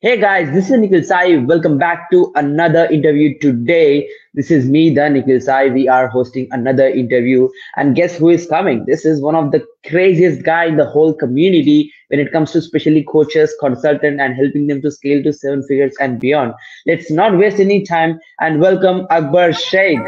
Hey 0.00 0.20
guys, 0.20 0.52
this 0.52 0.70
is 0.70 0.78
Nikhil 0.78 1.02
Sai. 1.02 1.38
Welcome 1.38 1.76
back 1.76 2.08
to 2.12 2.30
another 2.36 2.86
interview 2.86 3.36
today. 3.40 4.08
This 4.32 4.48
is 4.48 4.68
me, 4.68 4.94
the 4.94 5.10
Nikhil 5.10 5.40
Sai. 5.40 5.70
We 5.70 5.88
are 5.88 6.06
hosting 6.06 6.46
another 6.52 6.86
interview. 6.86 7.48
And 7.74 7.96
guess 7.96 8.16
who 8.16 8.28
is 8.28 8.46
coming? 8.46 8.84
This 8.84 9.04
is 9.04 9.20
one 9.20 9.34
of 9.34 9.50
the 9.50 9.66
craziest 9.88 10.44
guy 10.44 10.66
in 10.66 10.76
the 10.76 10.84
whole 10.84 11.12
community 11.12 11.92
when 12.10 12.20
it 12.20 12.30
comes 12.30 12.52
to 12.52 12.62
specially 12.62 13.02
coaches, 13.02 13.52
consultant, 13.58 14.20
and 14.20 14.36
helping 14.36 14.68
them 14.68 14.80
to 14.82 14.90
scale 14.92 15.20
to 15.24 15.32
seven 15.32 15.64
figures 15.64 15.96
and 15.98 16.20
beyond. 16.20 16.54
Let's 16.86 17.10
not 17.10 17.36
waste 17.36 17.58
any 17.58 17.82
time 17.82 18.20
and 18.38 18.60
welcome 18.60 19.04
Akbar 19.10 19.52
Sheikh. 19.52 19.98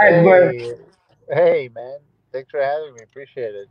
Hi, 0.00 0.18
Akbar. 0.18 0.52
Hey, 0.52 0.72
hey, 1.28 1.70
man. 1.74 1.98
Thanks 2.32 2.50
for 2.50 2.62
having 2.62 2.94
me. 2.94 3.00
Appreciate 3.02 3.54
it. 3.54 3.68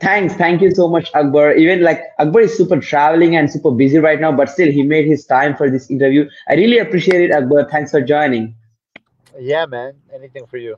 Thanks, 0.00 0.34
thank 0.34 0.60
you 0.60 0.74
so 0.74 0.88
much, 0.88 1.10
Akbar. 1.14 1.54
Even 1.54 1.82
like 1.82 2.02
Akbar 2.18 2.42
is 2.42 2.56
super 2.56 2.80
traveling 2.80 3.36
and 3.36 3.50
super 3.50 3.70
busy 3.70 3.98
right 3.98 4.20
now, 4.20 4.32
but 4.32 4.50
still 4.50 4.70
he 4.70 4.82
made 4.82 5.06
his 5.06 5.24
time 5.24 5.56
for 5.56 5.70
this 5.70 5.90
interview. 5.90 6.28
I 6.48 6.54
really 6.54 6.78
appreciate 6.78 7.20
it, 7.20 7.30
Akbar. 7.30 7.68
Thanks 7.70 7.92
for 7.92 8.00
joining. 8.00 8.54
Yeah, 9.38 9.66
man. 9.66 9.94
Anything 10.12 10.46
for 10.46 10.56
you. 10.56 10.76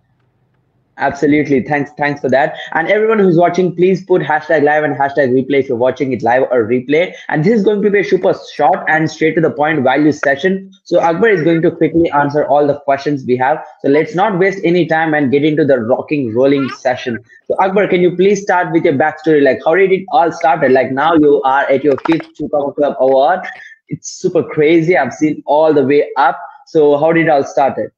Absolutely. 0.99 1.63
Thanks. 1.63 1.93
Thanks 1.97 2.21
for 2.21 2.29
that. 2.31 2.57
And 2.73 2.89
everyone 2.89 3.21
who's 3.21 3.37
watching, 3.37 3.75
please 3.75 4.05
put 4.05 4.21
hashtag 4.21 4.65
live 4.65 4.83
and 4.83 4.97
hashtag 4.97 5.31
replay 5.31 5.61
if 5.61 5.69
you're 5.69 5.79
watching 5.79 6.13
it 6.13 6.23
live 6.23 6.43
or 6.51 6.67
replay. 6.67 7.13
And 7.29 7.45
this 7.45 7.55
is 7.55 7.65
going 7.65 7.83
to 7.83 7.91
be 7.91 8.01
a 8.01 8.05
super 8.05 8.35
short 8.53 8.81
and 8.89 9.09
straight 9.09 9.37
to 9.37 9.41
the 9.41 9.51
point 9.51 9.83
value 9.85 10.11
session. 10.11 10.73
So 10.83 11.01
Akbar 11.01 11.29
is 11.29 11.43
going 11.43 11.63
to 11.63 11.71
quickly 11.71 12.11
answer 12.11 12.45
all 12.47 12.67
the 12.67 12.81
questions 12.81 13.25
we 13.25 13.37
have. 13.37 13.65
So 13.81 13.89
let's 13.89 14.17
not 14.17 14.41
waste 14.41 14.59
any 14.65 14.87
time 14.87 15.15
and 15.15 15.31
get 15.31 15.45
into 15.45 15.65
the 15.65 15.79
rocking 15.79 16.35
rolling 16.35 16.69
session. 16.71 17.19
So 17.47 17.55
Akbar, 17.61 17.87
can 17.87 18.01
you 18.01 18.17
please 18.17 18.43
start 18.43 18.73
with 18.73 18.85
your 18.85 18.95
backstory? 18.95 19.41
Like 19.41 19.61
how 19.65 19.77
did 19.77 19.93
it 19.93 20.05
all 20.11 20.33
started? 20.33 20.73
Like 20.73 20.91
now 20.91 21.15
you 21.15 21.41
are 21.43 21.63
at 21.71 21.85
your 21.85 21.97
fifth 22.07 22.35
Two 22.37 22.49
Comma 22.49 22.73
Club 22.73 22.97
award. 22.99 23.41
It's 23.89 24.11
super 24.11 24.43
crazy. 24.43 24.97
I've 24.97 25.13
seen 25.13 25.45
all 25.47 25.73
the 25.73 25.85
way 25.85 26.11
up. 26.17 26.41
So 26.67 26.99
how 26.99 27.13
did 27.13 27.27
it 27.27 27.31
all 27.31 27.45
started? 27.45 27.93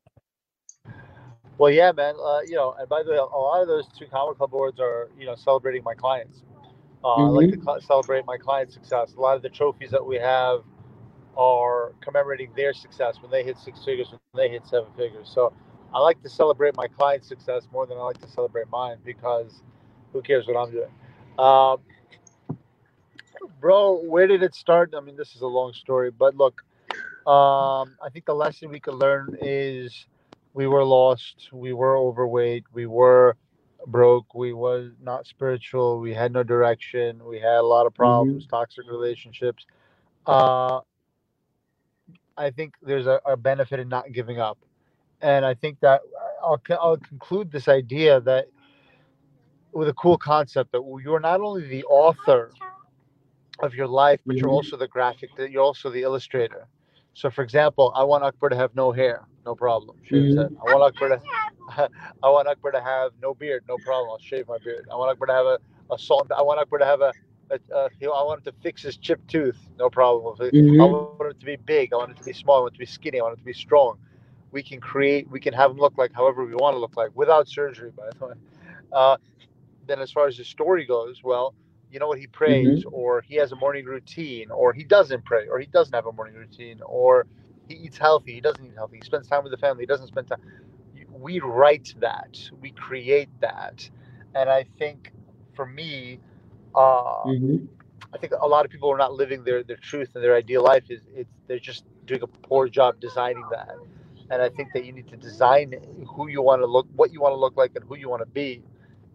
Well, 1.61 1.73
yeah, 1.73 1.93
man. 1.93 2.17
Uh, 2.25 2.43
you 2.43 2.57
know, 2.57 2.75
and 2.81 2.89
by 2.91 3.05
the 3.05 3.13
way, 3.13 3.19
a 3.19 3.25
lot 3.25 3.63
of 3.63 3.69
those 3.69 3.89
two 3.99 4.07
comma 4.09 4.35
Club 4.35 4.55
awards 4.55 4.81
are, 4.81 5.11
you 5.19 5.27
know, 5.27 5.37
celebrating 5.37 5.85
my 5.85 5.95
clients. 5.95 6.43
Uh, 7.05 7.09
I 7.27 7.29
like 7.29 7.51
to 7.51 7.59
Mm-hmm. 7.59 7.65
cl- 7.65 7.81
celebrate 7.83 8.27
my 8.27 8.39
clients' 8.39 8.75
success. 8.75 9.15
A 9.17 9.21
lot 9.23 9.37
of 9.37 9.43
the 9.43 9.51
trophies 9.51 9.93
that 9.93 10.07
we 10.07 10.17
have 10.19 10.61
are 11.39 11.95
commemorating 12.03 12.51
their 12.57 12.75
success 12.75 13.19
when 13.23 13.33
they 13.33 13.45
hit 13.45 13.59
six 13.59 13.85
figures, 13.85 14.11
when 14.13 14.21
they 14.37 14.51
hit 14.51 14.67
seven 14.67 14.91
figures. 14.99 15.31
So 15.35 15.55
I 15.95 16.01
like 16.01 16.23
to 16.25 16.31
celebrate 16.31 16.77
my 16.77 16.89
clients' 16.89 17.29
success 17.29 17.69
more 17.73 17.87
than 17.87 17.99
I 17.99 18.03
like 18.03 18.21
to 18.23 18.29
celebrate 18.29 18.69
mine 18.71 18.99
because 19.07 19.63
who 20.13 20.23
cares 20.23 20.49
what 20.49 20.59
I'm 20.59 20.73
doing? 20.73 20.91
Um, 21.39 21.79
bro, 23.61 24.03
where 24.05 24.29
did 24.29 24.43
it 24.45 24.55
start? 24.57 24.95
I 24.97 25.01
mean, 25.01 25.17
this 25.17 25.37
is 25.37 25.43
a 25.43 25.49
long 25.49 25.75
story, 25.75 26.13
but 26.13 26.37
look, 26.37 26.63
um, 27.27 27.97
I 28.03 28.11
think 28.13 28.27
the 28.27 28.35
lesson 28.35 28.71
we 28.71 28.81
could 28.81 28.97
learn 28.97 29.37
is 29.43 30.07
we 30.55 30.67
were 30.67 30.85
lost, 30.85 31.49
we 31.53 31.73
were 31.73 31.97
overweight, 31.97 32.65
we 32.73 32.87
were 32.87 33.37
broke, 33.87 34.35
we 34.35 34.53
was 34.53 34.91
not 35.03 35.27
spiritual, 35.27 36.01
we 36.01 36.13
had 36.15 36.33
no 36.33 36.43
direction, 36.43 37.25
we 37.25 37.39
had 37.39 37.57
a 37.59 37.63
lot 37.63 37.87
of 37.87 37.95
Mm-hmm. 38.01 38.39
problems, 38.39 38.47
toxic 38.47 38.85
relationships. 38.91 39.67
Uh, 40.27 40.81
I 42.37 42.51
think 42.51 42.75
there's 42.83 43.07
a, 43.07 43.21
a 43.27 43.37
benefit 43.37 43.81
in 43.81 43.89
not 43.89 44.13
giving 44.13 44.39
up, 44.41 44.59
and 45.21 45.45
I 45.45 45.55
think 45.55 45.81
that 45.81 46.01
I'll 46.43 46.61
I'll 46.81 46.97
conclude 46.99 47.51
this 47.51 47.69
idea 47.69 48.21
that 48.21 48.47
with 49.73 49.89
a 49.89 49.95
cool 49.95 50.19
concept 50.19 50.73
that 50.73 50.83
you're 51.05 51.21
not 51.21 51.41
only 51.41 51.67
the 51.67 51.85
author 51.85 52.53
of 53.61 53.75
your 53.75 53.87
life, 53.89 54.21
but 54.27 54.41
you're 54.41 54.49
Mm-hmm. 54.49 54.51
also 54.51 54.77
the 54.77 54.89
graphic, 54.89 55.31
that 55.37 55.51
you're 55.51 55.63
also 55.63 55.91
the 55.91 56.03
illustrator. 56.03 56.67
So, 57.15 57.31
for 57.31 57.43
example, 57.43 57.93
I 57.97 58.05
want 58.05 58.25
Akbar 58.25 58.51
to 58.51 58.57
have 58.57 58.75
no 58.75 58.93
hair, 58.93 59.27
no 59.47 59.55
problem, 59.55 59.97
head. 60.11 60.51
I 60.61 60.65
want 60.65 60.83
Akbar 60.95 61.09
to, 61.09 61.23
I 62.23 62.29
want 62.31 62.49
Akbar 62.49 62.73
to 62.73 62.81
have 62.81 63.13
no 63.23 63.35
beard, 63.35 63.65
no 63.69 63.79
problem, 63.79 64.11
I'll 64.11 64.19
shave 64.19 64.49
my 64.49 64.59
beard. 64.59 64.87
I 64.91 64.97
want 64.97 65.11
Akbar 65.11 65.27
to 65.27 65.33
have 65.35 65.47
a, 65.47 65.59
a 65.93 65.99
salt. 65.99 66.31
I 66.37 66.43
want 66.43 66.61
Akbar 66.61 66.79
to 66.79 66.85
have 66.87 67.01
a, 67.01 67.13
a, 67.51 67.59
a 67.77 67.89
you 68.01 68.09
know, 68.09 68.15
I 68.15 68.23
want 68.25 68.47
him 68.47 68.53
to 68.53 68.59
fix 68.63 68.83
his 68.83 68.97
chipped 68.97 69.29
tooth, 69.29 69.59
no 69.79 69.91
problem. 69.91 70.37
I 70.41 70.47
Mm-hmm. 70.55 70.81
want 70.87 71.09
him 71.21 71.41
to 71.41 71.47
be 71.47 71.57
big. 71.57 71.93
I 71.93 71.97
want 71.97 72.11
him 72.11 72.17
to 72.17 72.25
be 72.25 72.33
small. 72.33 72.59
I 72.59 72.61
want 72.63 72.73
him 72.73 72.75
to 72.75 72.79
be 72.81 72.87
skinny. 72.87 73.21
I 73.21 73.23
want 73.23 73.35
him 73.35 73.41
to 73.41 73.45
be 73.45 73.53
strong. 73.53 73.99
We 74.53 74.63
can 74.63 74.81
create. 74.81 75.31
We 75.31 75.41
can 75.41 75.53
have 75.55 75.71
him 75.71 75.79
look 75.79 75.99
like 75.99 76.13
however 76.13 76.45
we 76.45 76.55
want 76.55 76.75
to 76.75 76.79
look 76.79 76.97
like 76.97 77.11
without 77.15 77.49
surgery, 77.49 77.93
by 77.97 78.11
the 78.19 78.27
way. 78.27 78.35
Uh, 78.93 79.17
then 79.87 80.01
as 80.01 80.13
far 80.13 80.27
as 80.27 80.37
the 80.37 80.45
story 80.45 80.87
goes, 80.87 81.23
well, 81.23 81.55
you 81.91 81.99
know 82.01 82.09
what 82.09 82.19
he 82.19 82.27
prays, 82.27 82.85
or 82.93 83.23
he 83.23 83.37
has 83.37 83.53
a 83.53 83.57
morning 83.57 83.87
routine, 83.87 84.51
or 84.51 84.73
he 84.73 84.85
doesn't 84.85 85.25
pray, 85.25 85.47
or 85.49 85.59
he 85.61 85.67
doesn't 85.67 85.95
have 85.95 86.07
a 86.07 86.13
morning 86.13 86.35
routine, 86.37 86.81
or 86.87 87.27
he 87.69 87.75
eats 87.77 87.99
healthy, 87.99 88.35
he 88.35 88.41
doesn't 88.41 88.65
eat 88.65 88.75
healthy, 88.77 88.99
he 88.99 89.03
spends 89.05 89.29
time 89.29 89.43
with 89.45 89.53
the 89.53 89.59
family, 89.59 89.83
he 89.83 89.87
doesn't 89.87 90.09
spend 90.09 90.29
time. 90.29 90.41
We 91.11 91.41
write 91.41 91.95
that, 92.01 92.39
we 92.61 92.73
create 92.73 93.31
that, 93.41 93.89
and 94.35 94.51
I 94.51 94.65
think 94.79 95.13
for 95.55 95.67
me, 95.67 96.21
uh, 96.75 97.27
Mm-hmm. 97.27 97.67
I 98.15 98.19
think 98.19 98.33
a 98.41 98.47
lot 98.49 98.65
of 98.65 98.73
people 98.73 98.91
are 98.93 98.99
not 98.99 99.15
living 99.15 99.45
their, 99.45 99.63
their 99.65 99.77
truth 99.77 100.11
and 100.15 100.25
their 100.25 100.37
ideal 100.37 100.63
life 100.65 100.85
is 100.91 101.01
it's 101.15 101.31
they're 101.49 101.61
just 101.61 101.85
doing 102.07 102.23
a 102.23 102.27
poor 102.27 102.69
job 102.69 103.01
designing 103.01 103.49
that. 103.51 103.77
And 104.31 104.43
I 104.43 104.49
think 104.51 104.73
that 104.75 104.85
you 104.85 104.93
need 104.93 105.09
to 105.09 105.17
design 105.17 105.75
who 106.17 106.29
you 106.29 106.43
want 106.43 106.63
to 106.63 106.67
look, 106.67 106.87
what 106.97 107.13
you 107.13 107.21
want 107.21 107.33
to 107.33 107.37
look 107.39 107.57
like, 107.57 107.73
and 107.77 107.85
who 107.85 107.97
you 107.97 108.09
want 108.09 108.23
to 108.23 108.27
be, 108.27 108.63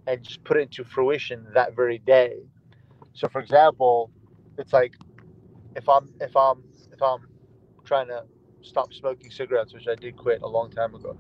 and 0.08 0.24
just 0.24 0.44
put 0.44 0.58
it 0.58 0.62
into 0.62 0.84
fruition 0.85 1.46
that 1.53 1.75
very 1.75 2.00
day. 2.00 2.40
So, 3.16 3.30
for 3.30 3.42
example, 3.42 4.12
it's 4.59 4.74
like 4.74 4.96
if 5.76 5.90
I'm 5.90 6.09
if 6.22 6.36
I'm 6.38 6.64
if 6.94 7.02
I'm 7.03 7.28
trying 7.86 8.08
to 8.09 8.24
stop 8.62 8.94
smoking 8.94 9.31
cigarettes, 9.31 9.74
which 9.74 9.88
I 9.88 9.96
did 9.96 10.18
quit 10.18 10.42
a 10.44 10.48
long 10.48 10.72
time 10.72 10.96
ago. 10.96 11.18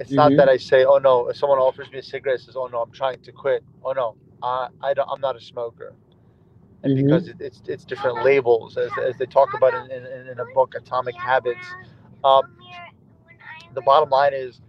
It's 0.00 0.16
not 0.16 0.34
Mm-hmm. 0.34 0.38
that 0.38 0.48
I 0.48 0.58
say, 0.58 0.84
"Oh 0.84 0.98
no," 0.98 1.28
if 1.28 1.36
someone 1.38 1.58
offers 1.58 1.90
me 1.92 1.98
a 2.00 2.02
cigarette, 2.02 2.40
says, 2.40 2.56
"Oh 2.56 2.68
no, 2.68 2.82
I'm 2.82 2.92
trying 2.92 3.20
to 3.22 3.32
quit." 3.32 3.64
Oh 3.84 3.92
no, 3.92 4.16
I 4.42 4.68
I 4.82 4.94
don't, 4.94 5.08
I'm 5.12 5.20
not 5.22 5.36
a 5.36 5.40
smoker 5.40 5.94
and 6.84 6.94
Mm-hmm. 6.94 6.94
because 6.94 7.28
it, 7.28 7.36
it's 7.40 7.62
it's 7.68 7.84
different 7.86 8.24
labels 8.24 8.78
as, 8.78 8.90
as 8.98 9.16
they 9.18 9.26
talk 9.26 9.54
about 9.54 9.74
in, 9.74 9.90
in, 9.90 10.28
in 10.28 10.40
a 10.40 10.46
book 10.54 10.74
atomic 10.76 11.16
habits 11.18 11.76
um, 12.24 12.44
the 13.74 13.82
bottom 13.82 14.10
line 14.10 14.34
is 14.34 14.60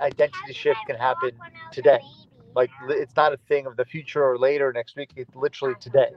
identity 0.00 0.52
shift 0.52 0.86
can 0.86 0.96
happen 0.96 1.32
today 1.72 2.00
like 2.56 2.70
it's 2.90 3.16
not 3.16 3.32
a 3.34 3.38
thing 3.48 3.66
of 3.66 3.76
the 3.76 3.84
future 3.84 4.24
or 4.24 4.38
later 4.38 4.72
next 4.72 4.96
week 4.96 5.10
it's 5.16 5.36
literally 5.36 5.76
today 5.80 6.10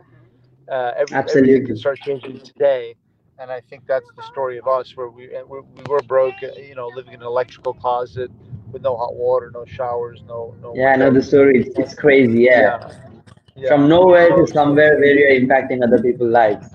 uh, 0.71 0.93
every, 0.97 1.19
everything 1.29 1.63
Absolutely. 1.63 1.65
can 1.65 1.75
start 1.77 1.99
changing 1.99 2.39
today 2.41 2.95
and 3.39 3.51
i 3.51 3.61
think 3.69 3.83
that's 3.87 4.09
the 4.17 4.23
story 4.23 4.57
of 4.57 4.67
us 4.67 4.95
where 4.97 5.09
we 5.09 5.29
we 5.47 5.61
we 5.77 5.83
were 5.85 6.01
broke 6.03 6.35
uh, 6.43 6.59
you 6.59 6.75
know 6.75 6.87
living 6.87 7.13
in 7.13 7.21
an 7.21 7.27
electrical 7.27 7.73
closet 7.73 8.31
with 8.71 8.81
no 8.83 8.95
hot 8.97 9.15
water 9.15 9.51
no 9.53 9.65
showers 9.65 10.21
no 10.27 10.55
no 10.61 10.71
Yeah, 10.75 10.89
I 10.91 10.95
know 10.97 11.11
the 11.11 11.21
story. 11.21 11.59
It's, 11.61 11.79
it's 11.79 11.93
crazy. 11.95 12.43
Yeah. 12.43 12.71
yeah 12.71 12.89
yeah 13.55 13.69
From 13.69 13.89
nowhere 13.89 14.29
to 14.35 14.47
somewhere 14.47 14.97
where 14.99 15.13
you're 15.17 15.39
impacting 15.41 15.83
other 15.83 16.01
people's 16.01 16.31
lives. 16.31 16.67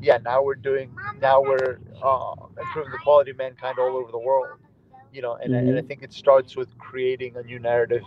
yeah, 0.00 0.18
now 0.18 0.42
we're 0.42 0.54
doing, 0.54 0.94
now 1.20 1.40
we're 1.42 1.78
uh, 2.02 2.34
improving 2.60 2.92
the 2.92 2.98
quality 2.98 3.30
of 3.32 3.36
mankind 3.38 3.78
all 3.78 3.96
over 3.96 4.10
the 4.12 4.18
world. 4.18 4.46
You 5.12 5.22
know, 5.22 5.34
and, 5.42 5.54
I- 5.56 5.60
and 5.60 5.76
I 5.78 5.80
Mm-hmm. 5.80 5.86
think 5.86 6.02
it 6.02 6.12
starts 6.12 6.56
with 6.56 6.76
creating 6.78 7.36
a 7.36 7.42
new 7.42 7.58
narrative. 7.58 8.02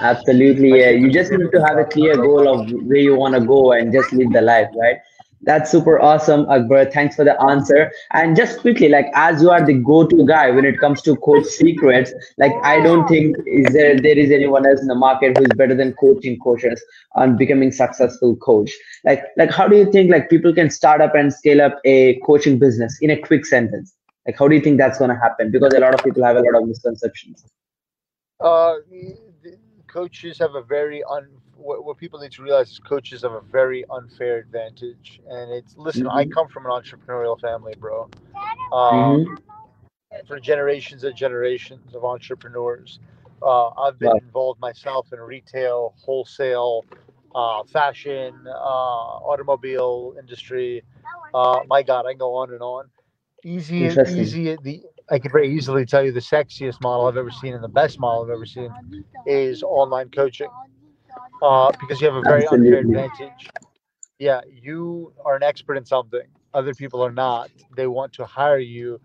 Absolutely. 0.00 0.78
Yeah. 0.80 0.90
You 0.90 1.10
just 1.10 1.32
need 1.32 1.50
to 1.52 1.60
have 1.66 1.78
a 1.78 1.84
clear 1.84 2.16
goal 2.16 2.48
of 2.48 2.70
where 2.86 2.98
you 2.98 3.14
want 3.16 3.34
to 3.34 3.40
go 3.40 3.72
and 3.72 3.92
just 3.92 4.12
live 4.12 4.32
the 4.32 4.40
life, 4.42 4.68
right? 4.80 4.96
That's 5.42 5.70
super 5.70 6.00
awesome, 6.00 6.46
Akbar. 6.50 6.86
Thanks 6.90 7.16
for 7.16 7.24
the 7.24 7.40
answer. 7.42 7.90
And 8.12 8.36
just 8.36 8.60
quickly, 8.60 8.88
like 8.88 9.06
as 9.14 9.40
you 9.42 9.50
are 9.50 9.64
the 9.64 9.74
go-to 9.74 10.26
guy 10.26 10.50
when 10.50 10.64
it 10.64 10.78
comes 10.80 11.00
to 11.02 11.16
coach 11.16 11.44
secrets, 11.44 12.12
like 12.38 12.52
I 12.62 12.80
don't 12.80 13.06
think 13.08 13.36
is 13.46 13.72
there 13.72 13.96
there 14.00 14.18
is 14.18 14.30
anyone 14.30 14.66
else 14.66 14.80
in 14.80 14.88
the 14.88 14.94
market 14.94 15.36
who 15.36 15.44
is 15.44 15.52
better 15.56 15.74
than 15.74 15.94
coaching 15.94 16.38
coaches 16.40 16.82
on 17.14 17.36
becoming 17.36 17.70
successful 17.72 18.36
coach. 18.36 18.70
Like 19.04 19.24
like 19.36 19.50
how 19.50 19.66
do 19.68 19.76
you 19.76 19.90
think 19.90 20.10
like 20.10 20.28
people 20.30 20.54
can 20.54 20.70
start 20.70 21.00
up 21.00 21.14
and 21.14 21.32
scale 21.32 21.60
up 21.62 21.78
a 21.84 22.18
coaching 22.26 22.58
business 22.58 22.98
in 23.00 23.10
a 23.10 23.16
quick 23.18 23.46
sentence? 23.46 23.94
Like 24.26 24.38
how 24.38 24.48
do 24.48 24.54
you 24.54 24.60
think 24.60 24.78
that's 24.78 24.98
gonna 24.98 25.18
happen? 25.18 25.50
Because 25.50 25.74
a 25.74 25.80
lot 25.80 25.94
of 25.94 26.02
people 26.04 26.24
have 26.24 26.36
a 26.36 26.40
lot 26.40 26.54
of 26.62 26.68
misconceptions. 26.68 27.44
Uh, 28.40 28.76
coaches 29.86 30.38
have 30.38 30.54
a 30.54 30.62
very 30.62 31.02
un. 31.04 31.28
What, 31.56 31.84
what 31.84 31.98
people 31.98 32.18
need 32.20 32.32
to 32.32 32.42
realize 32.42 32.70
is 32.70 32.78
coaches 32.78 33.22
have 33.22 33.32
a 33.32 33.40
very 33.40 33.84
unfair 33.90 34.38
advantage, 34.38 35.20
and 35.28 35.52
it's 35.52 35.76
listen. 35.76 36.06
I 36.06 36.24
Mm-hmm. 36.24 36.32
come 36.32 36.48
from 36.48 36.66
an 36.66 36.72
entrepreneurial 36.72 37.40
family, 37.40 37.74
bro. 37.78 38.08
Mm-hmm. 38.34 38.74
Um, 38.74 39.38
for 40.26 40.40
generations 40.40 41.04
and 41.04 41.14
generations 41.14 41.94
of 41.94 42.04
entrepreneurs. 42.04 42.98
Uh, 43.42 43.68
I've 43.70 43.98
been 43.98 44.16
involved 44.18 44.60
myself 44.60 45.12
in 45.12 45.20
retail, 45.20 45.94
wholesale, 45.98 46.84
uh, 47.34 47.62
fashion, 47.64 48.34
uh, 48.46 48.50
automobile 48.50 50.14
industry. 50.18 50.82
Uh, 51.32 51.60
my 51.66 51.82
God, 51.82 52.06
I 52.06 52.12
can 52.12 52.18
go 52.18 52.34
on 52.34 52.50
and 52.52 52.60
on. 52.60 52.90
Easy, 53.44 53.98
easy. 54.04 54.56
The 54.56 54.82
I 55.10 55.18
can 55.18 55.32
very 55.32 55.54
easily 55.54 55.86
tell 55.86 56.04
you 56.04 56.12
the 56.12 56.20
sexiest 56.20 56.80
model 56.80 57.06
I've 57.06 57.16
ever 57.16 57.30
seen 57.30 57.54
and 57.54 57.64
the 57.64 57.68
best 57.68 57.98
model 57.98 58.24
I've 58.24 58.30
ever 58.30 58.46
seen 58.46 58.70
is 59.26 59.62
online 59.62 60.10
coaching, 60.10 60.50
uh, 61.42 61.72
because 61.80 62.00
you 62.00 62.06
have 62.08 62.16
a 62.16 62.22
very 62.24 62.46
unfair 62.46 62.80
advantage. 62.80 63.52
yeah, 64.18 64.40
you 64.50 65.12
are 65.24 65.36
an 65.36 65.42
expert 65.42 65.76
in 65.76 65.84
something, 65.84 66.22
other 66.54 66.74
people 66.74 67.02
are 67.04 67.12
not. 67.12 67.50
They 67.76 67.86
want 67.86 68.12
to 68.14 68.26
hire 68.26 68.58
you 68.58 69.00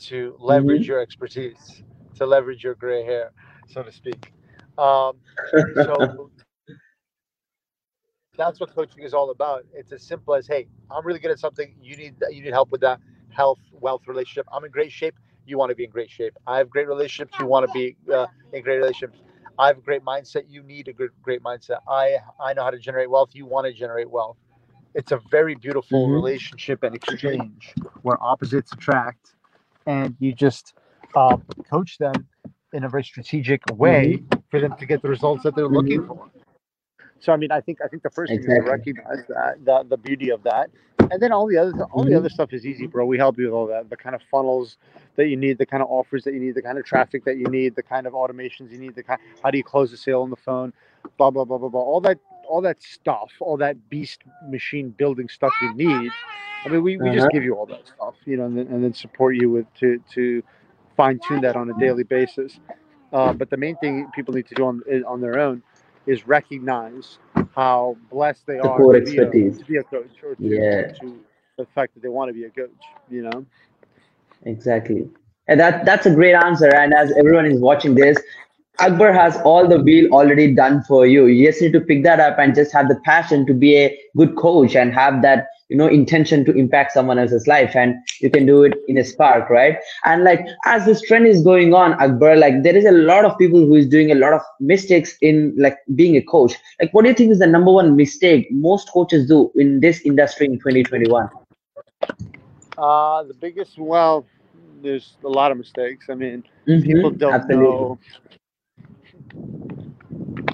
to 0.00 0.36
leverage 0.38 0.86
Mm-hmm. 0.86 0.88
your 0.88 1.00
expertise, 1.00 1.82
to 2.16 2.26
leverage 2.26 2.64
your 2.64 2.74
gray 2.74 3.04
hair, 3.04 3.32
so 3.68 3.82
to 3.82 3.92
speak. 3.92 4.32
Um, 4.78 5.18
so 5.74 6.30
that's 8.36 8.60
what 8.60 8.74
coaching 8.74 9.02
is 9.02 9.14
all 9.14 9.30
about. 9.30 9.64
It's 9.74 9.92
as 9.92 10.02
simple 10.02 10.34
as, 10.34 10.46
hey, 10.46 10.68
I'm 10.90 11.04
really 11.06 11.20
good 11.20 11.30
at 11.32 11.38
something. 11.38 11.74
You 11.82 11.96
need 11.96 12.16
you 12.30 12.42
need 12.42 12.52
help 12.52 12.70
with 12.70 12.80
that 12.82 13.00
health, 13.38 13.60
wealth, 13.72 14.02
relationship. 14.08 14.46
I'm 14.54 14.64
in 14.66 14.72
great 14.72 14.92
shape. 14.92 15.16
You 15.46 15.58
want 15.58 15.70
to 15.70 15.76
be 15.76 15.84
in 15.84 15.90
great 15.90 16.10
shape. 16.10 16.34
I 16.48 16.58
have 16.58 16.70
great 16.70 16.88
relationships. 16.88 17.34
You 17.40 17.46
want 17.46 17.66
to 17.68 17.72
be 17.72 17.96
uh, 18.14 18.26
in 18.54 18.62
great 18.64 18.78
relationships. 18.78 19.20
I 19.58 19.68
have 19.68 19.78
a 19.78 19.82
great 19.82 20.04
mindset. 20.04 20.44
You 20.48 20.62
need 20.64 20.88
a 20.88 20.94
good, 20.94 21.12
great 21.22 21.42
mindset. 21.44 21.78
I 21.88 22.18
I 22.40 22.54
know 22.54 22.64
how 22.64 22.72
to 22.72 22.80
generate 22.80 23.10
wealth. 23.10 23.30
You 23.34 23.46
want 23.46 23.66
to 23.68 23.74
generate 23.74 24.10
wealth. 24.10 24.38
It's 24.94 25.12
a 25.12 25.20
very 25.30 25.56
beautiful 25.56 26.08
Mhm. 26.08 26.14
relationship 26.20 26.84
and 26.84 26.94
exchange 26.96 27.74
where 28.02 28.22
opposites 28.22 28.72
attract, 28.74 29.36
and 29.86 30.16
you 30.20 30.34
just 30.34 30.74
um, 31.16 31.44
coach 31.72 31.98
them 31.98 32.14
in 32.74 32.84
a 32.84 32.90
very 32.90 33.04
strategic 33.04 33.62
way 33.84 34.22
for 34.50 34.60
them 34.60 34.74
to 34.80 34.86
get 34.86 35.02
the 35.02 35.08
results 35.10 35.42
that 35.44 35.54
they're 35.56 35.68
looking 35.78 36.02
for. 36.06 36.30
So 37.20 37.32
I 37.32 37.36
mean, 37.36 37.52
I 37.52 37.60
think 37.60 37.80
I 37.82 37.88
think 37.88 38.02
the 38.02 38.10
first 38.10 38.30
thing 38.32 38.40
is 38.40 38.46
to 38.46 38.62
recognize 38.62 39.24
that 39.28 39.64
the, 39.64 39.84
the 39.88 39.96
beauty 39.96 40.30
of 40.30 40.42
that, 40.44 40.70
and 41.10 41.20
then 41.22 41.32
all 41.32 41.46
the 41.48 41.58
other 41.58 41.84
all 41.84 42.04
the 42.04 42.12
Mhm. 42.12 42.18
other 42.18 42.28
stuff 42.28 42.52
is 42.52 42.66
easy, 42.66 42.86
bro. 42.86 43.06
We 43.06 43.18
help 43.18 43.38
you 43.38 43.44
with 43.46 43.54
all 43.54 43.66
that, 43.68 43.90
the 43.90 43.96
kind 43.96 44.14
of 44.14 44.22
funnels 44.30 44.78
that 45.16 45.28
you 45.28 45.36
need, 45.36 45.58
the 45.58 45.66
kind 45.66 45.82
of 45.82 45.90
offers 45.90 46.24
that 46.24 46.34
you 46.34 46.40
need, 46.40 46.54
the 46.54 46.62
kind 46.62 46.78
of 46.78 46.84
traffic 46.84 47.24
that 47.24 47.38
you 47.38 47.46
need, 47.46 47.76
the 47.76 47.82
kind 47.82 48.06
of 48.06 48.12
automations 48.14 48.70
you 48.70 48.78
need, 48.78 48.94
the 48.94 49.02
kind 49.02 49.20
how 49.42 49.50
do 49.50 49.58
you 49.58 49.64
close 49.64 49.92
a 49.92 49.96
sale 49.96 50.22
on 50.22 50.30
the 50.30 50.36
phone, 50.36 50.72
blah 51.18 51.30
blah 51.30 51.44
blah 51.44 51.58
blah 51.58 51.68
blah. 51.70 51.80
All 51.82 52.00
that 52.02 52.18
all 52.48 52.60
that 52.62 52.82
stuff, 52.82 53.32
all 53.40 53.56
that 53.58 53.88
beast 53.90 54.22
machine 54.48 54.90
building 54.90 55.28
stuff 55.28 55.52
you 55.62 55.74
need. 55.74 56.12
I 56.64 56.68
mean, 56.70 56.82
we, 56.82 56.96
we 56.98 57.10
Uh-huh. 57.10 57.14
just 57.20 57.30
give 57.32 57.44
you 57.44 57.54
all 57.56 57.66
that 57.66 57.86
stuff, 57.88 58.14
you 58.26 58.36
know, 58.36 58.44
and 58.46 58.58
then, 58.58 58.68
and 58.68 58.84
then 58.84 58.94
support 58.94 59.36
you 59.36 59.50
with 59.50 59.66
to 59.80 60.00
to 60.14 60.42
fine 60.96 61.18
tune 61.28 61.40
that 61.42 61.56
on 61.56 61.70
a 61.70 61.74
daily 61.74 62.04
basis. 62.04 62.60
Uh, 63.12 63.32
but 63.32 63.50
the 63.50 63.56
main 63.56 63.76
thing 63.76 64.06
people 64.14 64.34
need 64.34 64.46
to 64.48 64.54
do 64.54 64.66
on 64.66 64.82
on 65.06 65.20
their 65.20 65.38
own 65.38 65.62
is 66.08 66.26
recognize 66.26 67.18
how 67.54 67.96
blessed 68.10 68.46
they 68.46 68.58
The 68.62 68.70
are 68.70 68.86
to 68.86 69.00
be, 69.00 69.18
a, 69.18 69.32
to 69.58 69.64
be 69.66 69.76
a 69.76 69.84
coach 69.84 70.22
or 70.24 70.36
to, 70.36 70.48
Yeah. 70.48 70.92
to 71.00 71.24
the 71.58 71.66
fact 71.66 71.94
that 71.94 72.02
they 72.02 72.08
want 72.08 72.30
to 72.30 72.34
be 72.34 72.44
a 72.44 72.50
coach. 72.50 72.96
You 73.10 73.22
know, 73.24 73.46
Exactly. 74.44 75.08
And 75.48 75.60
that 75.60 75.84
that's 75.84 76.06
a 76.06 76.14
great 76.14 76.34
answer. 76.34 76.74
And 76.74 76.92
as 76.94 77.12
everyone 77.16 77.46
is 77.46 77.60
watching 77.60 77.94
this, 77.94 78.18
Akbar 78.78 79.12
has 79.12 79.36
all 79.44 79.66
the 79.68 79.80
wheel 79.80 80.12
already 80.12 80.54
done 80.54 80.82
for 80.82 81.06
you. 81.06 81.26
You 81.26 81.46
just 81.48 81.60
need 81.62 81.72
to 81.72 81.80
pick 81.80 82.04
that 82.04 82.20
up 82.20 82.38
and 82.38 82.54
just 82.54 82.72
have 82.72 82.88
the 82.88 83.00
passion 83.04 83.46
to 83.46 83.54
be 83.54 83.76
a 83.76 83.98
good 84.16 84.36
coach 84.36 84.76
and 84.76 84.92
have 84.94 85.22
that, 85.22 85.46
you 85.68 85.76
know, 85.76 85.86
intention 85.86 86.44
to 86.44 86.52
impact 86.52 86.92
someone 86.92 87.18
else's 87.18 87.46
life. 87.46 87.74
And 87.76 87.94
you 88.20 88.30
can 88.30 88.46
do 88.46 88.62
it 88.64 88.74
in 88.88 88.98
a 88.98 89.04
spark, 89.04 89.48
right? 89.50 89.76
And 90.04 90.24
like 90.24 90.40
as 90.66 90.84
this 90.86 91.02
trend 91.02 91.26
is 91.26 91.42
going 91.42 91.74
on, 91.74 91.92
Akbar, 91.94 92.36
like 92.36 92.62
there 92.62 92.76
is 92.76 92.84
a 92.84 92.92
lot 92.92 93.24
of 93.24 93.36
people 93.38 93.60
who 93.60 93.74
is 93.74 93.86
doing 93.88 94.10
a 94.12 94.14
lot 94.14 94.32
of 94.32 94.40
mistakes 94.60 95.16
in 95.20 95.54
like 95.58 95.78
being 95.94 96.16
a 96.16 96.22
coach. 96.22 96.54
Like 96.80 96.92
what 96.94 97.02
do 97.02 97.08
you 97.08 97.14
think 97.14 97.30
is 97.32 97.38
the 97.38 97.46
number 97.46 97.72
one 97.72 97.96
mistake 97.96 98.48
most 98.50 98.90
coaches 98.92 99.28
do 99.28 99.50
in 99.56 99.80
this 99.80 100.00
industry 100.04 100.46
in 100.46 100.58
2021? 100.58 101.28
uh, 102.76 103.22
the 103.24 103.34
biggest 103.34 103.78
well, 103.78 104.26
there's 104.82 105.16
a 105.24 105.28
lot 105.28 105.50
of 105.52 105.58
mistakes. 105.58 106.06
I 106.10 106.14
mean, 106.14 106.44
Mhm, 106.68 106.82
people 106.82 107.10
don't 107.10 107.46
absolutely. 107.48 107.48
know. 107.48 107.98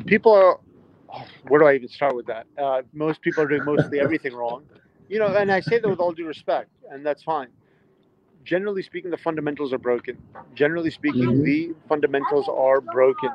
People 0.06 0.32
are. 0.32 0.58
oh, 1.12 1.24
where 1.48 1.60
do 1.60 1.66
I 1.66 1.74
even 1.74 1.88
start 1.88 2.14
with 2.14 2.26
that? 2.26 2.46
Uh, 2.58 2.82
most 2.92 3.20
people 3.22 3.42
are 3.42 3.48
doing 3.48 3.64
mostly 3.64 4.00
everything 4.00 4.34
wrong. 4.34 4.64
You 5.08 5.18
know, 5.18 5.34
and 5.36 5.52
I 5.52 5.60
say 5.60 5.78
that 5.78 5.88
with 5.88 6.00
all 6.00 6.12
due 6.12 6.26
respect, 6.26 6.70
and 6.90 7.04
that's 7.04 7.22
fine. 7.22 7.48
Generally 8.44 8.82
speaking, 8.82 9.10
the 9.10 9.16
fundamentals 9.18 9.72
are 9.72 9.78
broken. 9.78 10.18
Generally 10.54 10.90
speaking, 10.90 11.22
Mhm. 11.22 11.44
the 11.44 11.74
fundamentals 11.88 12.48
are 12.48 12.80
broken. 12.80 13.30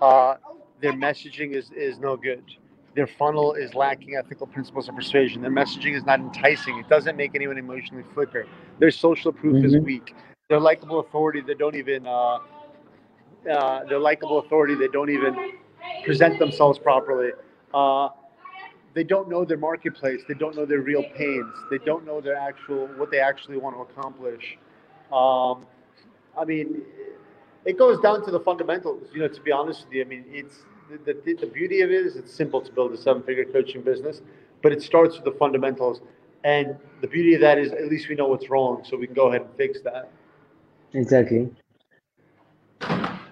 Uh, 0.00 0.36
their 0.80 0.92
messaging 0.92 1.52
is, 1.54 1.70
is 1.72 1.98
no 1.98 2.16
good. 2.16 2.44
Their 2.94 3.06
funnel 3.06 3.54
is 3.54 3.74
lacking 3.74 4.16
ethical 4.16 4.46
principles 4.46 4.88
of 4.88 4.96
persuasion. 4.96 5.42
Their 5.42 5.50
messaging 5.50 5.94
is 5.94 6.04
not 6.04 6.20
enticing. 6.20 6.78
It 6.78 6.88
doesn't 6.88 7.16
make 7.16 7.34
anyone 7.34 7.58
emotionally 7.58 8.04
flicker. 8.14 8.46
Their 8.78 8.90
social 8.90 9.32
proof 9.32 9.64
is 9.64 9.74
Mhm. 9.76 9.84
weak. 9.84 10.14
Their 10.48 10.60
likable 10.60 11.00
authority, 11.00 11.40
they 11.40 11.54
don't 11.54 11.76
even. 11.76 12.06
Uh, 12.06 12.38
uh, 13.50 13.84
their 13.84 13.98
likable 13.98 14.38
authority, 14.40 14.74
they 14.74 14.88
don't 14.88 15.10
even 15.10 15.34
present 16.04 16.38
themselves 16.38 16.78
properly. 16.78 17.30
Uh, 17.72 18.08
they 18.94 19.04
don't 19.04 19.28
know 19.28 19.44
their 19.44 19.58
marketplace. 19.58 20.22
They 20.26 20.34
don't 20.34 20.56
know 20.56 20.66
their 20.66 20.80
real 20.80 21.04
pains. 21.16 21.54
They 21.70 21.78
don't 21.78 22.04
know 22.04 22.20
their 22.20 22.36
actual 22.36 22.86
what 22.96 23.10
they 23.10 23.20
actually 23.20 23.56
want 23.58 23.76
to 23.76 23.82
accomplish. 23.82 24.58
Um, 25.12 25.66
I 26.38 26.44
mean, 26.44 26.82
it 27.64 27.78
goes 27.78 28.00
down 28.00 28.24
to 28.24 28.30
the 28.30 28.40
fundamentals. 28.40 29.08
You 29.12 29.20
know, 29.20 29.28
to 29.28 29.40
be 29.40 29.52
honest 29.52 29.84
with 29.84 29.94
you, 29.94 30.02
I 30.02 30.04
mean, 30.06 30.24
it's 30.28 30.64
the, 31.04 31.16
the, 31.24 31.34
the 31.34 31.46
beauty 31.46 31.82
of 31.82 31.90
it 31.90 32.06
is 32.06 32.16
it's 32.16 32.32
simple 32.32 32.60
to 32.60 32.72
build 32.72 32.92
a 32.92 32.96
seven-figure 32.96 33.46
coaching 33.46 33.82
business, 33.82 34.22
but 34.62 34.72
it 34.72 34.82
starts 34.82 35.16
with 35.16 35.24
the 35.24 35.38
fundamentals. 35.38 36.00
And 36.42 36.76
the 37.00 37.06
beauty 37.06 37.34
of 37.34 37.40
that 37.42 37.58
is 37.58 37.72
at 37.72 37.88
least 37.88 38.08
we 38.08 38.14
know 38.14 38.26
what's 38.26 38.48
wrong, 38.48 38.82
so 38.88 38.96
we 38.96 39.06
can 39.06 39.14
go 39.14 39.28
ahead 39.28 39.42
and 39.42 39.50
fix 39.56 39.80
that. 39.82 40.10
Exactly. 40.94 41.50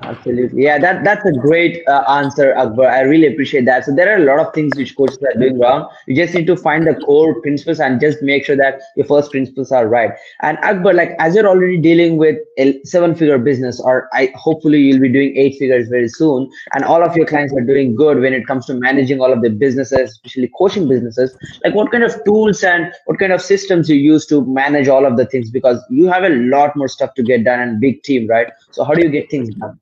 Absolutely. 0.09 0.63
Yeah, 0.63 0.79
that 0.79 1.05
that's 1.05 1.23
a 1.27 1.33
great 1.33 1.87
uh, 1.87 2.03
answer, 2.09 2.57
Akbar. 2.57 2.89
I 2.89 3.01
really 3.01 3.27
appreciate 3.27 3.67
that. 3.67 3.85
So 3.85 3.95
there 3.95 4.11
are 4.11 4.17
a 4.17 4.25
lot 4.25 4.39
of 4.39 4.55
things 4.55 4.75
which 4.75 4.97
coaches 4.97 5.19
are 5.19 5.39
doing 5.39 5.59
wrong. 5.59 5.87
You 6.07 6.17
just 6.17 6.33
need 6.35 6.47
to 6.47 6.57
find 6.57 6.87
the 6.87 6.95
core 6.95 7.43
principles 7.43 7.79
and 7.79 8.01
just 8.01 8.23
make 8.23 8.47
sure 8.47 8.57
that 8.57 8.81
your 8.97 9.05
first 9.05 9.31
principles 9.31 9.71
are 9.71 9.87
right. 9.87 10.13
And 10.41 10.57
Akbar, 10.63 10.95
like 10.95 11.11
as 11.19 11.35
you're 11.35 11.47
already 11.47 11.77
dealing 11.77 12.17
with 12.17 12.39
a 12.57 12.83
seven-figure 12.85 13.37
business, 13.39 13.81
or 13.81 14.09
I 14.15 14.33
hopefully 14.35 14.81
you'll 14.81 15.01
be 15.01 15.13
doing 15.13 15.37
eight 15.37 15.59
figures 15.59 15.89
very 15.89 16.09
soon, 16.09 16.49
and 16.73 16.85
all 16.85 17.05
of 17.05 17.15
your 17.15 17.27
clients 17.27 17.53
are 17.53 17.61
doing 17.61 17.95
good 17.95 18.21
when 18.21 18.33
it 18.33 18.47
comes 18.47 18.65
to 18.67 18.75
managing 18.75 19.21
all 19.21 19.31
of 19.31 19.43
the 19.43 19.51
businesses, 19.51 20.13
especially 20.13 20.51
coaching 20.57 20.89
businesses. 20.89 21.37
Like 21.65 21.75
what 21.75 21.93
kind 21.93 22.03
of 22.03 22.15
tools 22.25 22.63
and 22.65 22.91
what 23.05 23.19
kind 23.19 23.33
of 23.33 23.43
systems 23.43 23.91
you 23.91 23.97
use 23.97 24.25
to 24.27 24.43
manage 24.47 24.89
all 24.89 25.05
of 25.05 25.19
the 25.19 25.27
things? 25.27 25.51
Because 25.51 25.85
you 25.91 26.07
have 26.07 26.25
a 26.25 26.31
lot 26.31 26.75
more 26.77 26.89
stuff 26.89 27.13
to 27.17 27.23
get 27.23 27.45
done 27.45 27.61
and 27.61 27.79
big 27.79 28.03
team, 28.05 28.27
right? 28.27 28.51
So 28.71 28.85
how 28.85 28.95
do 28.95 29.03
you 29.03 29.11
get 29.11 29.31
things 29.31 29.55
done? 29.57 29.79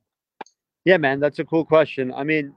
Yeah, 0.87 0.95
man, 0.95 1.19
that's 1.19 1.39
a 1.39 1.43
cool 1.43 1.65
question. 1.65 2.13
I 2.13 2.23
mean, 2.23 2.53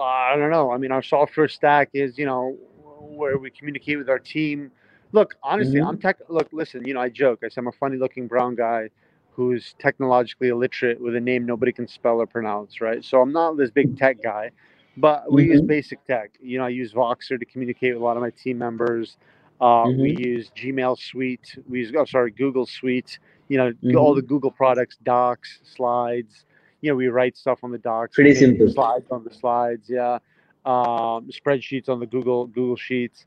I 0.00 0.34
don't 0.34 0.50
know. 0.50 0.72
I 0.72 0.78
mean, 0.78 0.92
our 0.92 1.02
software 1.02 1.46
stack 1.46 1.90
is, 1.92 2.16
you 2.16 2.24
know, 2.24 2.56
where 3.00 3.36
we 3.36 3.50
communicate 3.50 3.98
with 3.98 4.08
our 4.08 4.18
team. 4.18 4.70
Look, 5.12 5.34
honestly, 5.42 5.80
Mhm. 5.80 5.88
I'm 5.88 5.98
tech. 5.98 6.20
Look, 6.30 6.48
listen, 6.52 6.86
you 6.86 6.94
know, 6.94 7.02
I 7.02 7.10
joke. 7.10 7.40
I 7.44 7.48
say 7.48 7.58
I'm 7.58 7.66
a 7.66 7.72
funny-looking 7.72 8.28
brown 8.28 8.54
guy 8.54 8.88
who's 9.32 9.74
technologically 9.78 10.48
illiterate 10.48 10.98
with 11.02 11.14
a 11.16 11.20
name 11.20 11.44
nobody 11.44 11.70
can 11.70 11.86
spell 11.86 12.18
or 12.18 12.26
pronounce, 12.26 12.80
right? 12.80 13.04
So 13.04 13.20
I'm 13.20 13.30
not 13.30 13.58
this 13.58 13.70
big 13.70 13.98
tech 13.98 14.22
guy, 14.22 14.50
but 14.96 15.30
we 15.30 15.44
use 15.44 15.60
Mhm. 15.60 15.66
basic 15.66 16.02
tech. 16.06 16.30
You 16.40 16.56
know, 16.56 16.64
I 16.64 16.70
use 16.70 16.94
Voxer 16.94 17.38
to 17.38 17.44
communicate 17.44 17.92
with 17.92 18.00
a 18.00 18.04
lot 18.06 18.16
of 18.16 18.22
my 18.22 18.30
team 18.30 18.56
members. 18.56 19.18
Uh, 19.60 19.90
We 19.98 20.12
use 20.16 20.50
Gmail 20.56 20.96
Suite. 20.96 21.58
We 21.68 21.80
use, 21.80 21.92
oh, 21.94 22.06
sorry, 22.06 22.30
Google 22.30 22.64
Suite. 22.64 23.18
You 23.48 23.58
know, 23.58 23.98
all 23.98 24.14
the 24.14 24.22
Google 24.22 24.50
products, 24.50 24.96
Docs, 25.02 25.60
Slides. 25.62 26.46
You 26.84 26.90
know, 26.90 26.96
we 26.96 27.08
write 27.08 27.34
stuff 27.34 27.60
on 27.62 27.70
the 27.70 27.78
Docs. 27.78 28.14
Pretty 28.14 28.34
simple. 28.34 28.68
Slides 28.68 29.06
on 29.10 29.24
the 29.24 29.32
slides, 29.32 29.88
yeah. 29.88 30.18
Um, 30.66 31.30
spreadsheets 31.30 31.88
on 31.88 31.98
the 31.98 32.04
Google 32.04 32.46
Google 32.46 32.76
Sheets. 32.76 33.24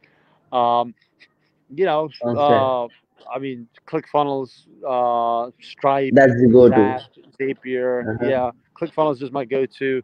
Um, 0.52 0.94
you 1.74 1.86
know, 1.86 2.08
uh, 2.24 2.86
I 2.86 3.40
mean, 3.40 3.68
ClickFunnels, 3.88 4.68
uh, 4.88 5.50
Stripe, 5.60 6.14
That's 6.14 6.40
the 6.40 6.48
go-to. 6.48 7.02
Zapier. 7.40 8.16
Uh-huh. 8.16 8.30
Yeah, 8.30 8.52
ClickFunnels 8.80 9.24
is 9.24 9.32
my 9.32 9.44
go-to. 9.44 10.04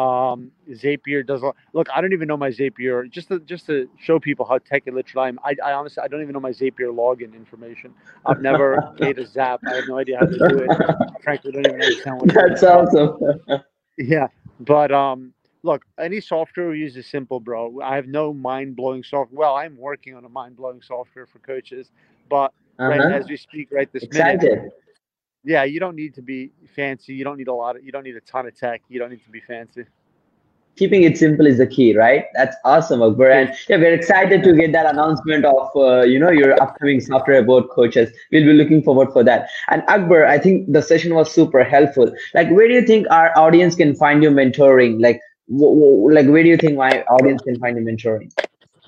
Um, 0.00 0.52
Zapier 0.70 1.26
does. 1.26 1.42
Look, 1.74 1.88
I 1.94 2.00
don't 2.00 2.12
even 2.12 2.28
know 2.28 2.36
my 2.36 2.50
Zapier. 2.50 3.10
Just 3.10 3.28
to 3.28 3.40
just 3.40 3.66
to 3.66 3.88
show 3.98 4.18
people 4.18 4.46
how 4.46 4.58
tech 4.58 4.84
illiterate 4.86 5.16
I 5.24 5.28
am. 5.28 5.38
I, 5.44 5.54
I 5.64 5.72
honestly 5.72 6.02
I 6.02 6.08
don't 6.08 6.22
even 6.22 6.32
know 6.34 6.40
my 6.40 6.50
Zapier 6.50 6.92
login 6.94 7.34
information. 7.34 7.94
I've 8.24 8.40
never 8.40 8.82
made 8.98 9.18
a 9.18 9.26
Zap. 9.26 9.62
I 9.66 9.74
have 9.74 9.86
no 9.86 9.98
idea 9.98 10.18
how 10.18 10.26
to 10.26 10.40
do 10.40 10.60
it. 10.60 10.74
Frankly, 11.20 11.50
I 11.52 11.52
don't 11.56 11.66
even 11.66 11.80
understand 11.82 12.18
what. 12.18 12.30
That's 12.34 12.62
awesome. 12.62 13.18
Yeah, 13.98 14.28
but 14.60 14.92
um, 14.92 15.32
look, 15.62 15.82
any 15.98 16.20
software 16.20 16.70
we 16.70 16.78
use 16.78 16.96
is 16.96 17.06
simple, 17.06 17.40
bro. 17.40 17.80
I 17.82 17.96
have 17.96 18.06
no 18.06 18.32
mind-blowing 18.32 19.04
software. 19.04 19.38
Well, 19.38 19.54
I'm 19.56 19.76
working 19.76 20.14
on 20.14 20.24
a 20.24 20.28
mind-blowing 20.28 20.82
software 20.82 21.26
for 21.26 21.38
coaches, 21.40 21.90
but 22.28 22.52
Uh-huh. 22.78 23.10
as 23.10 23.28
we 23.28 23.36
speak 23.36 23.68
right 23.72 23.90
this 23.92 24.10
minute, 24.10 24.40
Excited. 24.40 24.70
Yeah, 25.44 25.64
you 25.64 25.80
don't 25.80 25.96
need 25.96 26.14
to 26.14 26.22
be 26.22 26.50
fancy. 26.74 27.14
You 27.14 27.24
don't 27.24 27.38
need 27.38 27.48
a 27.48 27.54
lot 27.54 27.76
of. 27.76 27.84
You 27.84 27.92
don't 27.92 28.04
need 28.04 28.16
a 28.16 28.20
ton 28.20 28.46
of 28.46 28.54
tech. 28.54 28.82
You 28.88 28.98
don't 28.98 29.10
need 29.10 29.24
to 29.24 29.30
be 29.30 29.40
fancy. 29.40 29.84
Keeping 30.76 31.02
it 31.02 31.18
simple 31.18 31.46
is 31.46 31.58
the 31.58 31.66
key, 31.66 31.96
right? 31.96 32.24
That's 32.34 32.56
awesome, 32.64 33.02
Akbar. 33.02 33.30
And 33.30 33.54
yeah, 33.68 33.76
we're 33.76 33.92
excited 33.92 34.42
to 34.44 34.54
get 34.54 34.72
that 34.72 34.86
announcement 34.86 35.44
of 35.44 35.68
uh, 35.74 36.02
you 36.02 36.18
know 36.18 36.30
your 36.30 36.60
upcoming 36.62 37.00
software 37.00 37.38
about 37.40 37.70
coaches. 37.70 38.10
We'll 38.30 38.44
be 38.44 38.52
looking 38.52 38.82
forward 38.82 39.12
for 39.12 39.24
that. 39.24 39.48
And 39.68 39.82
Akbar, 39.88 40.26
I 40.26 40.38
think 40.38 40.72
the 40.72 40.82
session 40.82 41.14
was 41.14 41.30
super 41.32 41.64
helpful. 41.64 42.12
Like, 42.34 42.50
where 42.50 42.68
do 42.68 42.74
you 42.74 42.82
think 42.86 43.06
our 43.10 43.36
audience 43.36 43.74
can 43.74 43.94
find 43.94 44.22
you 44.22 44.30
mentoring? 44.30 45.02
Like, 45.02 45.20
w- 45.50 45.74
w- 45.80 46.14
like 46.14 46.26
where 46.28 46.42
do 46.42 46.48
you 46.48 46.56
think 46.56 46.76
my 46.76 47.02
audience 47.04 47.42
can 47.42 47.58
find 47.58 47.76
you 47.78 47.84
mentoring? 47.84 48.30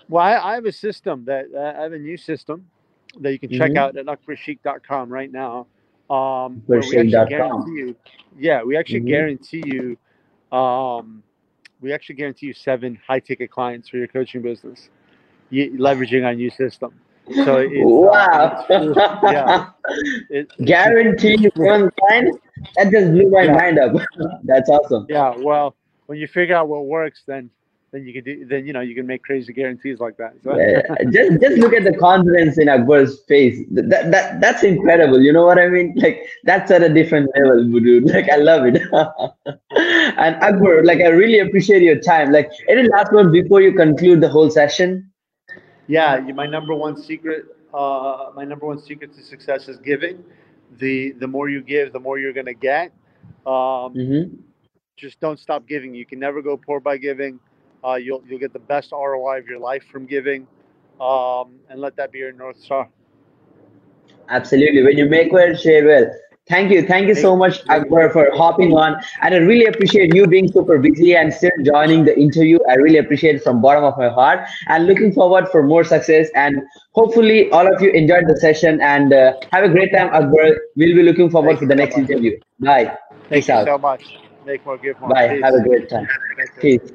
Well, 0.08 0.22
I, 0.24 0.36
I 0.36 0.54
have 0.54 0.66
a 0.66 0.72
system 0.72 1.24
that 1.26 1.46
uh, 1.54 1.78
I 1.78 1.82
have 1.82 1.92
a 1.92 1.98
new 1.98 2.16
system 2.16 2.66
that 3.20 3.32
you 3.32 3.38
can 3.38 3.50
check 3.50 3.72
Mhm. 3.72 3.76
out 3.76 3.96
at 3.96 4.06
akbarsheikh.com 4.06 5.10
right 5.10 5.30
now. 5.32 5.66
Um, 6.12 6.62
where 6.66 6.80
we 6.80 6.98
actually 6.98 7.10
guarantee 7.28 7.72
you, 7.72 7.96
yeah, 8.38 8.62
we 8.62 8.76
actually 8.76 9.00
Mhm. 9.00 9.06
guarantee 9.08 9.62
you, 9.64 10.56
um, 10.56 11.22
we 11.80 11.92
actually 11.92 12.16
guarantee 12.16 12.46
you 12.48 12.52
seven 12.52 12.98
high 13.06 13.18
ticket 13.20 13.50
clients 13.50 13.88
for 13.88 13.96
your 13.96 14.08
coaching 14.08 14.42
business, 14.42 14.90
you, 15.48 15.70
leveraging 15.72 16.24
our 16.26 16.34
new 16.34 16.50
system. 16.50 16.92
So 17.44 17.56
it's, 17.70 17.90
uh, 18.04 18.26
Wow. 18.28 18.66
it's- 18.68 19.20
yeah, 19.32 19.70
it, 20.28 20.52
Guarantee 20.66 21.48
one 21.56 21.90
client? 21.98 22.38
That 22.76 22.90
just 22.90 23.10
blew 23.12 23.30
my 23.30 23.44
Yeah. 23.44 23.52
mind 23.54 23.78
up. 23.78 23.94
That's 24.44 24.68
awesome. 24.68 25.06
yeah. 25.08 25.34
Well, 25.38 25.74
when 26.06 26.18
you 26.18 26.26
figure 26.28 26.54
out 26.56 26.68
what 26.68 26.84
works, 26.84 27.22
then 27.26 27.48
then 27.92 28.04
you 28.04 28.12
can 28.12 28.24
do 28.24 28.46
then 28.46 28.66
you 28.66 28.72
know 28.72 28.80
you 28.80 28.94
can 28.94 29.06
make 29.06 29.22
crazy 29.22 29.52
guarantees 29.52 30.00
like 30.00 30.16
that. 30.18 30.34
So, 30.42 30.52
Uh, 30.52 31.04
just 31.12 31.40
just 31.40 31.56
look 31.58 31.72
at 31.74 31.84
the 31.84 31.94
confidence 31.96 32.58
in 32.58 32.68
Akbar's 32.68 33.20
face. 33.28 33.58
That, 33.72 33.88
that 33.90 34.10
that 34.12 34.40
that's 34.40 34.62
incredible. 34.64 35.20
You 35.20 35.32
know 35.32 35.44
what 35.46 35.58
I 35.58 35.68
mean? 35.68 35.94
Like 35.96 36.22
that's 36.44 36.70
at 36.70 36.82
a 36.82 36.88
different 36.88 37.30
level, 37.36 37.64
dude. 37.80 38.10
Like 38.14 38.28
I 38.30 38.36
love 38.36 38.64
it. 38.66 38.80
and 40.18 40.36
Akbar, 40.36 40.84
like 40.84 41.00
I 41.00 41.08
really 41.08 41.38
appreciate 41.40 41.82
your 41.82 42.00
time. 42.00 42.32
Like 42.32 42.50
any 42.68 42.88
last 42.88 43.12
word 43.12 43.32
before 43.32 43.60
you 43.60 43.72
conclude 43.72 44.20
the 44.20 44.28
whole 44.28 44.50
session? 44.50 45.10
Yeah, 45.86 46.20
my 46.34 46.46
number 46.46 46.74
one 46.74 46.96
secret, 46.96 47.46
uh, 47.72 48.30
my 48.34 48.44
number 48.44 48.66
one 48.66 48.78
secret 48.78 49.12
to 49.14 49.22
success 49.22 49.68
is 49.68 49.78
giving. 49.78 50.24
The 50.78 51.12
the 51.12 51.26
more 51.26 51.48
you 51.48 51.62
give, 51.62 51.92
the 51.92 52.00
more 52.00 52.18
you're 52.18 52.32
gonna 52.32 52.54
get. 52.54 52.92
Um, 53.46 53.96
Mm-hmm. 53.96 54.34
Just 54.96 55.20
don't 55.20 55.38
stop 55.38 55.66
giving. 55.66 55.94
You 55.94 56.04
can 56.06 56.18
never 56.18 56.42
go 56.42 56.56
poor 56.56 56.80
by 56.80 56.96
giving. 56.96 57.40
Uh, 57.84 57.94
you'll 57.94 58.22
you'll 58.26 58.38
get 58.38 58.52
the 58.52 58.58
best 58.58 58.92
ROI 58.92 59.38
of 59.38 59.46
your 59.46 59.58
life 59.58 59.84
from 59.90 60.06
giving, 60.06 60.46
um, 61.00 61.54
and 61.68 61.80
let 61.80 61.96
that 61.96 62.12
be 62.12 62.18
your 62.18 62.32
north 62.32 62.60
star. 62.60 62.88
Absolutely. 64.28 64.82
When 64.82 64.96
you 64.96 65.06
make 65.06 65.32
well, 65.32 65.54
share 65.54 65.84
well. 65.86 66.10
Thank 66.48 66.72
you. 66.72 66.82
Thank 66.82 67.06
you 67.06 67.14
so 67.14 67.36
much, 67.36 67.60
Akbar, 67.68 68.10
for 68.10 68.28
hopping 68.34 68.72
on. 68.72 69.00
And 69.22 69.34
I 69.34 69.38
really 69.38 69.66
appreciate 69.66 70.12
you 70.12 70.26
being 70.26 70.50
super 70.50 70.78
busy 70.78 71.14
and 71.14 71.32
still 71.32 71.52
joining 71.64 72.04
the 72.04 72.18
interview. 72.18 72.58
I 72.68 72.74
really 72.74 72.98
appreciate 72.98 73.36
it 73.36 73.44
from 73.44 73.62
bottom 73.62 73.84
of 73.84 73.96
my 73.96 74.08
heart 74.08 74.40
and 74.66 74.86
looking 74.86 75.12
forward 75.12 75.48
for 75.50 75.62
more 75.62 75.84
success. 75.84 76.28
And 76.34 76.60
hopefully 76.92 77.48
all 77.52 77.72
of 77.72 77.80
you 77.80 77.90
enjoyed 77.90 78.26
the 78.26 78.36
session 78.36 78.80
and 78.80 79.12
uh, 79.12 79.34
have 79.52 79.62
a 79.64 79.68
great 79.68 79.92
time, 79.92 80.08
Akbar. 80.08 80.56
We'll 80.74 80.96
be 80.96 81.02
looking 81.02 81.30
forward 81.30 81.50
Thank 81.50 81.60
for 81.60 81.66
the 81.66 81.76
next 81.76 81.96
much. 81.96 82.10
interview. 82.10 82.38
Bye. 82.58 82.96
Thank 83.10 83.30
Peace 83.30 83.48
you 83.48 83.54
out. 83.54 83.66
so 83.66 83.78
much. 83.78 84.18
Make 84.44 84.66
more, 84.66 84.78
give 84.78 84.98
more. 84.98 85.10
Bye. 85.10 85.28
Peace. 85.28 85.44
Have 85.44 85.54
a 85.54 85.62
great 85.62 85.88
time. 85.88 86.08
Peace. 86.60 86.92